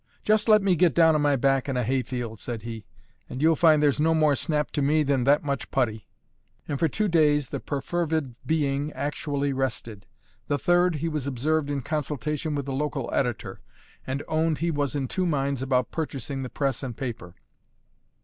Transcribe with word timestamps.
"Just 0.23 0.49
let 0.49 0.63
me 0.63 0.75
get 0.75 0.95
down 0.95 1.13
on 1.13 1.21
my 1.21 1.35
back 1.35 1.69
in 1.69 1.77
a 1.77 1.83
hayfield," 1.83 2.39
said 2.39 2.63
he, 2.63 2.87
"and 3.29 3.39
you'll 3.39 3.55
find 3.55 3.83
there's 3.83 4.01
no 4.01 4.15
more 4.15 4.33
snap 4.33 4.71
to 4.71 4.81
me 4.81 5.03
than 5.03 5.25
that 5.25 5.43
much 5.43 5.69
putty." 5.69 6.07
And 6.67 6.79
for 6.79 6.87
two 6.87 7.07
days 7.07 7.49
the 7.49 7.59
perfervid 7.59 8.33
being 8.43 8.91
actually 8.93 9.53
rested. 9.53 10.07
The 10.47 10.57
third, 10.57 10.95
he 10.95 11.07
was 11.07 11.27
observed 11.27 11.69
in 11.69 11.81
consultation 11.83 12.55
with 12.55 12.65
the 12.65 12.73
local 12.73 13.11
editor, 13.13 13.61
and 14.07 14.23
owned 14.27 14.57
he 14.57 14.71
was 14.71 14.95
in 14.95 15.07
two 15.07 15.27
minds 15.27 15.61
about 15.61 15.91
purchasing 15.91 16.41
the 16.41 16.49
press 16.49 16.81
and 16.81 16.97
paper. 16.97 17.35